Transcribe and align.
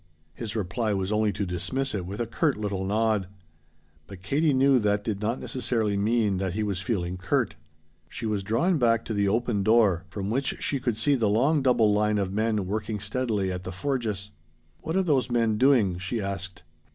His 0.33 0.55
reply 0.55 0.95
was 0.95 1.11
only 1.11 1.31
to 1.33 1.45
dismiss 1.45 1.93
it 1.93 2.07
with 2.07 2.19
a 2.19 2.25
curt 2.25 2.57
little 2.57 2.83
nod. 2.85 3.27
But 4.07 4.23
Katie 4.23 4.51
knew 4.51 4.79
that 4.79 5.03
did 5.03 5.21
not 5.21 5.39
necessarily 5.39 5.95
mean 5.95 6.37
that 6.37 6.53
he 6.53 6.63
was 6.63 6.81
feeling 6.81 7.17
curt. 7.17 7.53
She 8.09 8.25
was 8.25 8.41
drawn 8.41 8.79
back 8.79 9.05
to 9.05 9.13
the 9.13 9.27
open 9.27 9.61
door 9.61 10.05
from 10.09 10.31
which 10.31 10.55
she 10.59 10.79
could 10.79 10.97
see 10.97 11.13
the 11.13 11.29
long 11.29 11.61
double 11.61 11.93
line 11.93 12.17
of 12.17 12.33
men 12.33 12.65
working 12.65 12.99
steadily 12.99 13.51
at 13.51 13.63
the 13.63 13.71
forges. 13.71 14.31
"What 14.79 14.95
are 14.95 15.03
those 15.03 15.29
men 15.29 15.59
doing?" 15.59 15.99
she 15.99 16.19
asked. 16.19 16.63